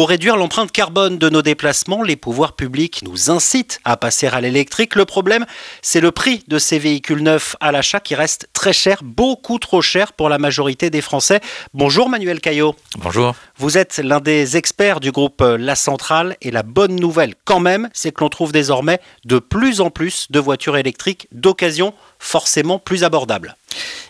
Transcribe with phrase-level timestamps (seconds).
[0.00, 4.40] Pour réduire l'empreinte carbone de nos déplacements, les pouvoirs publics nous incitent à passer à
[4.40, 4.94] l'électrique.
[4.94, 5.44] Le problème,
[5.82, 9.82] c'est le prix de ces véhicules neufs à l'achat qui reste très cher, beaucoup trop
[9.82, 11.42] cher pour la majorité des Français.
[11.74, 12.74] Bonjour Manuel Caillot.
[12.96, 13.34] Bonjour.
[13.60, 17.90] Vous êtes l'un des experts du groupe La Centrale et la bonne nouvelle quand même,
[17.92, 23.04] c'est que l'on trouve désormais de plus en plus de voitures électriques d'occasion forcément plus
[23.04, 23.56] abordables.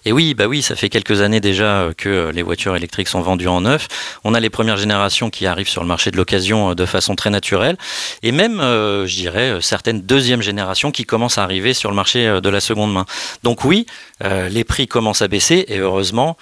[0.04, 3.48] Et oui, bah oui, ça fait quelques années déjà que les voitures électriques sont vendues
[3.48, 3.88] en neuf.
[4.22, 7.16] On a les premières générations qui arrivent sur le marché de l'occasion euh, de façon
[7.16, 7.76] très naturelle,
[8.22, 11.96] et même, euh, je dirais, euh, certaines deuxièmes générations qui commencent à arriver sur le
[11.96, 13.04] marché de la seconde main.
[13.42, 13.86] Donc oui,
[14.22, 16.36] les prix commencent à baisser, et heureusement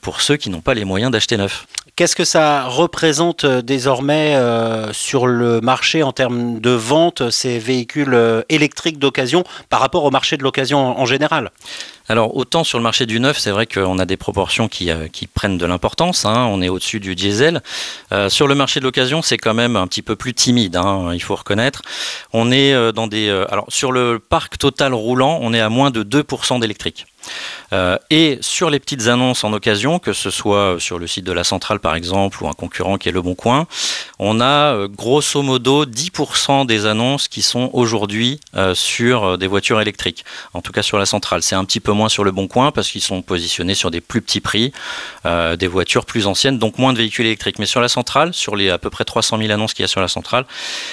[0.00, 1.66] pour ceux qui n'ont pas les moyens d'acheter neuf.
[1.96, 4.38] Qu'est-ce que ça représente désormais
[4.92, 10.36] sur le marché en termes de vente, ces véhicules électriques d'occasion, par rapport au marché
[10.36, 11.50] de l'occasion en général?
[12.08, 15.08] Alors autant sur le marché du neuf, c'est vrai qu'on a des proportions qui, euh,
[15.34, 16.24] prennent de l'importance.
[16.24, 16.46] Hein.
[16.50, 17.62] on est au-dessus du diesel.
[18.12, 20.76] Euh, sur le marché de l'occasion, c'est quand même un petit peu plus timide.
[20.76, 21.82] Hein, il faut reconnaître.
[22.32, 23.28] On est euh, dans des.
[23.50, 27.06] alors sur le parc total roulant, on est à moins de 2% d'électrique.
[27.72, 31.32] Euh, et sur les petites annonces en occasion, que ce soit sur le site de
[31.32, 33.66] la centrale par exemple ou un concurrent qui est Le Bon Coin,
[34.18, 39.80] on a euh, grosso modo 10% des annonces qui sont aujourd'hui euh, sur des voitures
[39.80, 40.24] électriques.
[40.54, 41.42] En tout cas sur la centrale.
[41.42, 44.00] C'est un petit peu moins sur Le Bon Coin parce qu'ils sont positionnés sur des
[44.00, 44.72] plus petits prix,
[45.24, 47.58] des voitures plus anciennes, donc moins de véhicules électriques.
[47.58, 49.88] Mais sur la centrale, sur les à peu près 300 000 annonces qu'il y a
[49.88, 50.44] sur la centrale,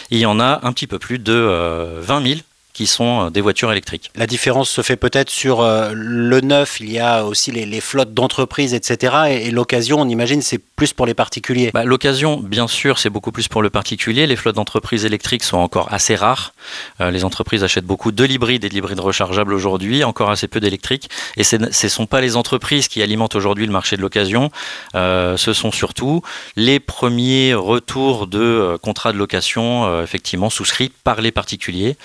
[0.10, 2.40] il y en a un petit peu plus de 20 000
[2.74, 4.12] qui sont euh, des voitures électriques.
[4.16, 8.14] La différence se fait peut-être sur euh, le neuf, il y a aussi les, flottes
[8.14, 9.16] d'entreprises, etc.
[9.30, 11.72] Et, l'occasion, on imagine, c'est plus pour les particuliers.
[11.74, 14.26] Bah, l'occasion, bien sûr, c'est beaucoup plus pour le particulier.
[14.26, 16.54] Les flottes d'entreprises électriques sont encore assez rares.
[17.00, 20.60] Euh, les entreprises achètent beaucoup de l'hybride et de l'hybride rechargeable aujourd'hui, encore assez peu
[20.60, 21.10] d'électrique.
[21.38, 24.50] Et ce ne sont pas les entreprises qui alimentent aujourd'hui le marché de l'occasion.
[24.94, 26.22] ce sont surtout
[26.56, 31.98] les premiers retours de contrats de location, effectivement, souscrits par les particuliers.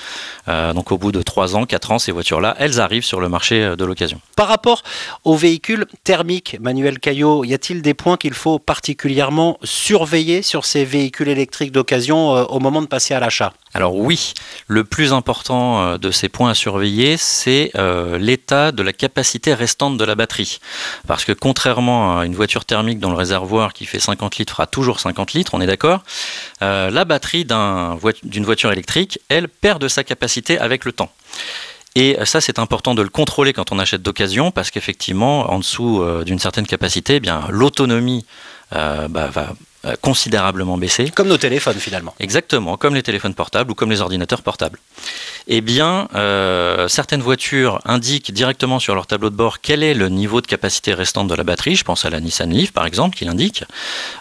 [0.58, 3.28] Euh, donc au bout de 3 ans, 4 ans, ces voitures-là, elles arrivent sur le
[3.28, 4.20] marché euh, de l'occasion.
[4.36, 4.82] Par rapport
[5.24, 10.84] aux véhicules thermiques, Manuel Caillot, y a-t-il des points qu'il faut particulièrement surveiller sur ces
[10.84, 13.52] véhicules électriques d'occasion euh, au moment de passer à l'achat?
[13.78, 14.34] Alors oui,
[14.66, 17.70] le plus important de ces points à surveiller, c'est
[18.18, 20.58] l'état de la capacité restante de la batterie.
[21.06, 24.66] Parce que contrairement à une voiture thermique dont le réservoir qui fait 50 litres fera
[24.66, 26.02] toujours 50 litres, on est d'accord,
[26.60, 31.12] la batterie d'une voiture électrique, elle perd de sa capacité avec le temps.
[31.94, 36.02] Et ça, c'est important de le contrôler quand on achète d'occasion, parce qu'effectivement, en dessous
[36.02, 38.24] euh, d'une certaine capacité, eh l'autonomie
[38.74, 39.54] euh, bah, va euh,
[40.00, 41.10] considérablement baissé.
[41.10, 42.14] Comme nos téléphones finalement.
[42.18, 44.78] Exactement, comme les téléphones portables ou comme les ordinateurs portables.
[45.46, 50.08] Eh bien, euh, certaines voitures indiquent directement sur leur tableau de bord quel est le
[50.08, 51.76] niveau de capacité restante de la batterie.
[51.76, 53.64] Je pense à la Nissan Leaf par exemple qui l'indique.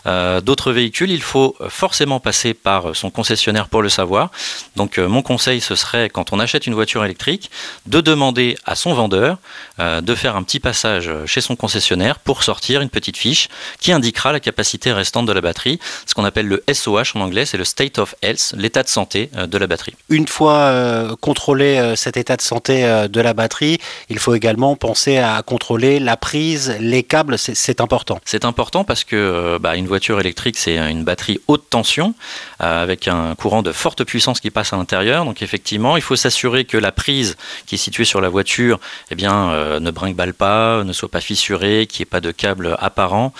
[0.05, 4.31] Euh, d'autres véhicules, il faut forcément passer par son concessionnaire pour le savoir.
[4.75, 7.51] Donc mon conseil, ce serait quand on achète une voiture électrique,
[7.87, 9.37] de demander à son vendeur
[9.79, 14.31] de faire un petit passage chez son concessionnaire pour sortir une petite fiche qui indiquera
[14.31, 17.57] la capacité restante de la batterie batterie, ce qu'on appelle le SOH en anglais, c'est
[17.57, 19.93] le State of Health, l'état de santé euh, de la batterie.
[20.09, 22.73] Une fois euh, contrôlé euh, cet état de santé
[23.09, 23.77] de la batterie,
[24.09, 28.19] il faut également penser à contrôler la prise, les câbles, c'est important.
[28.25, 32.13] C'est important parce que bah, une voiture électrique, c'est une batterie haute tension
[32.59, 35.25] avec un courant de forte puissance qui passe à l'intérieur.
[35.25, 38.79] Donc effectivement, il faut s'assurer que la prise qui est située sur la voiture
[39.11, 42.75] eh bien, ne brinque-balle pas, ne soit pas fissurée, qu'il n'y ait pas de câble
[42.79, 43.33] apparent.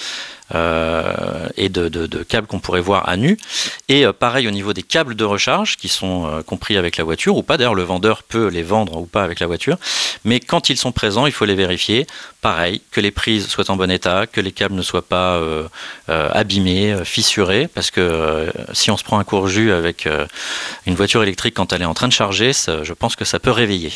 [0.56, 3.38] Euh, et de, câbles qu'on pourrait voir à nu.
[3.90, 7.03] Et euh, pareil au niveau des câbles de recharge qui sont euh, compris avec la
[7.03, 7.58] voiture ou pas.
[7.58, 9.78] D'ailleurs, le vendeur peut les vendre ou pas avec la voiture.
[10.24, 12.07] Mais quand ils sont présents, il faut les vérifier.
[12.41, 15.41] Pareil, que les prises soient en bon état, que les câbles ne soient pas
[16.07, 17.68] abîmés, fissurés.
[17.68, 20.07] Parce que si on se prend un court jus avec
[20.86, 23.52] une voiture électrique quand elle est en train de charger, je pense que ça peut
[23.52, 23.91] réveiller.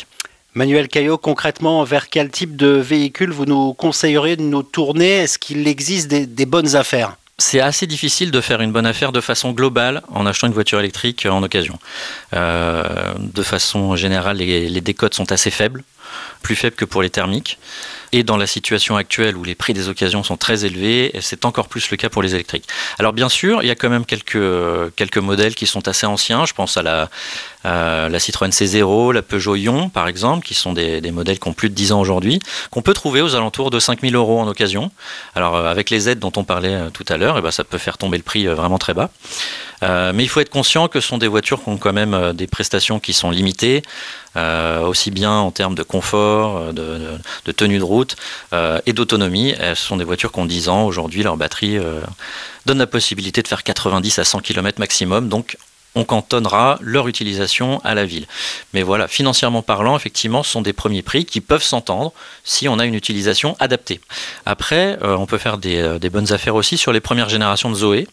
[0.54, 5.20] Manuel Caillot, concrètement, vers quel type de véhicule vous nous conseilleriez de nous tourner?
[5.20, 7.16] Est-ce qu'il existe des, bonnes affaires?
[7.38, 10.78] C'est assez difficile de faire une bonne affaire de façon globale en achetant une voiture
[10.78, 11.78] électrique en occasion.
[12.34, 12.84] Euh,
[13.18, 15.84] de façon générale, les, les décotes sont assez faibles,
[16.42, 17.58] plus faibles que pour les thermiques.
[18.14, 21.68] Et dans la situation actuelle où les prix des occasions sont très élevés, c'est encore
[21.68, 22.66] plus le cas pour les électriques.
[22.98, 26.44] Alors bien sûr, il y a quand même quelques, quelques modèles qui sont assez anciens.
[26.44, 27.08] Je pense à la,
[27.64, 31.70] la Citroën C0, la Peugeot Ion par exemple, qui sont des, modèles qui ont plus
[31.70, 32.40] de 10 ans aujourd'hui,
[32.70, 34.90] qu'on peut trouver aux alentours de 5000 euros en occasion.
[35.34, 37.64] Alors euh, avec les aides dont on parlait euh, tout à l'heure, eh ben, ça
[37.64, 39.10] peut faire tomber le prix euh, vraiment très bas.
[39.82, 42.46] mais il faut être conscient que ce sont des voitures qui ont quand même des
[42.46, 43.82] prestations qui sont limitées,
[44.36, 46.31] aussi bien en termes de confort,
[46.72, 48.16] de, tenue de route
[48.86, 49.54] et d'autonomie.
[49.58, 50.84] Ce sont des voitures qui ont 10 ans.
[50.86, 51.78] Aujourd'hui, leur batterie
[52.66, 55.28] donne la possibilité de faire 90 à 100 km maximum.
[55.28, 55.56] Donc
[55.94, 58.26] on cantonnera leur utilisation à la ville.
[58.72, 62.12] Mais voilà, financièrement parlant, effectivement, ce sont des premiers prix qui peuvent s'entendre
[62.44, 64.00] si on a une utilisation adaptée.
[64.46, 67.70] Après, euh, on peut faire des, euh, des, bonnes affaires aussi sur les premières générations
[67.70, 68.08] de Zoé.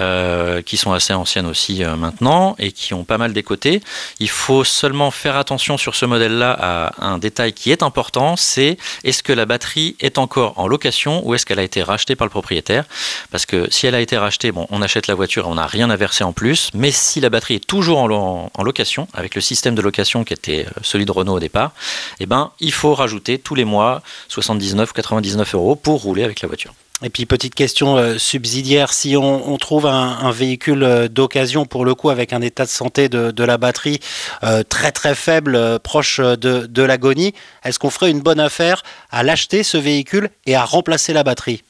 [0.00, 3.82] Euh, qui sont assez anciennes aussi euh, maintenant et qui ont pas mal décoté.
[4.18, 8.78] Il faut seulement faire attention sur ce modèle-là à un détail qui est important, c'est
[9.04, 12.26] est-ce que la batterie est encore en location ou est-ce qu'elle a été rachetée par
[12.26, 12.84] le propriétaire?
[13.30, 15.66] Parce que si elle a été rachetée, bon, on achète la voiture et on n'a
[15.66, 19.40] rien à verser en plus, mais si la batterie est toujours en, location, avec le
[19.40, 21.72] système de location qui était euh, celui de Renault au départ,
[22.20, 26.40] eh ben, il faut rajouter tous les mois 79 ou 99 euros pour rouler avec
[26.40, 26.72] la voiture.
[27.02, 31.94] Et puis petite question euh, subsidiaire, si on, trouve un, véhicule euh, d'occasion pour le
[31.94, 34.00] coup avec un état de santé de, la batterie
[34.44, 39.22] euh, très très faible, proche de, de l'agonie, est-ce qu'on ferait une bonne affaire à
[39.22, 41.62] l'acheter ce véhicule et à remplacer la batterie?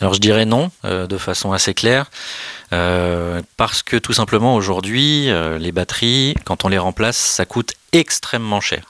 [0.00, 2.10] Alors je dirais non, de façon assez claire.
[2.70, 5.30] parce que tout simplement aujourd'hui,
[5.60, 8.82] les batteries, quand on les remplace, ça coûte extrêmement cher.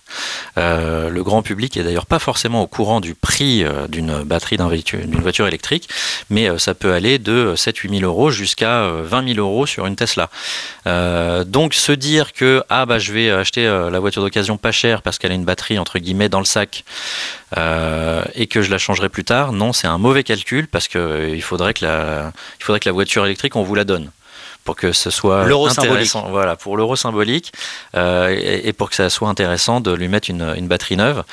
[0.58, 4.56] Euh, le grand public est d'ailleurs pas forcément au courant du prix euh, d'une batterie
[4.56, 5.88] d'une voiture électrique,
[6.30, 9.96] mais euh, ça peut aller de 7-8 000 euros jusqu'à 20 000 euros sur une
[9.96, 10.30] Tesla.
[11.46, 15.18] donc se dire que ah bah je vais acheter la voiture d'occasion pas chère parce
[15.18, 16.84] qu'elle a une batterie entre guillemets dans le sac
[17.56, 21.32] et que je la changerai plus tard, non, c'est un mauvais calcul parce que la,
[21.34, 24.10] il faudrait que la voiture électrique on vous la donne
[24.64, 26.12] pour que ce soit l'euro symbolique.
[26.30, 27.52] Voilà, pour l'euro symbolique
[27.96, 31.24] euh, et, pour que ça soit intéressant de lui mettre une, une batterie neuve.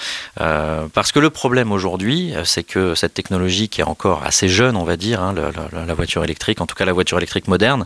[0.42, 4.76] Euh, parce que le problème aujourd'hui, c'est que cette technologie qui est encore assez jeune,
[4.76, 5.34] on va dire, hein,
[5.74, 7.86] la voiture électrique, en tout cas la voiture électrique moderne,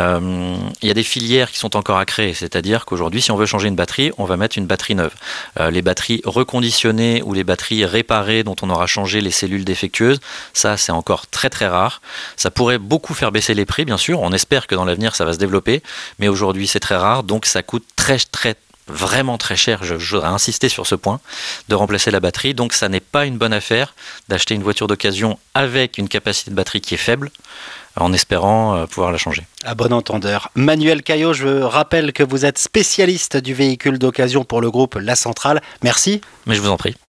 [0.00, 3.36] euh, il y a des filières qui sont encore à créer, c'est-à-dire qu'aujourd'hui, si on
[3.36, 5.14] veut changer une batterie, on va mettre une batterie neuve.
[5.60, 10.20] Euh, les batteries reconditionnées ou les batteries réparées dont on aura changé les cellules défectueuses,
[10.52, 12.00] ça c'est encore très très rare.
[12.36, 14.20] Ça pourrait beaucoup faire baisser les prix, bien sûr.
[14.20, 15.82] On espère que dans l'avenir ça va se développer,
[16.18, 20.16] mais aujourd'hui c'est très rare, donc ça coûte très très vraiment très cher, je, je
[20.16, 21.20] voudrais insister sur ce point,
[21.68, 22.54] de remplacer la batterie.
[22.54, 23.94] Donc ça n'est pas une bonne affaire
[24.28, 27.30] d'acheter une voiture d'occasion avec une capacité de batterie qui est faible
[27.96, 29.42] en espérant euh, pouvoir la changer.
[29.64, 30.50] À bon entendeur.
[30.54, 35.16] Manuel Caillot, je rappelle que vous êtes spécialiste du véhicule d'occasion pour le groupe La
[35.16, 35.62] Centrale.
[35.82, 36.20] Merci.
[36.46, 36.96] Mais je vous en prie.